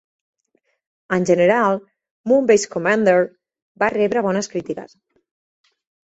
En 1.17 1.25
general, 1.31 1.75
Moonbase 2.31 2.69
Commander 2.75 3.17
va 3.83 3.89
rebre 3.97 4.23
bones 4.29 4.49
crítiques. 4.55 4.97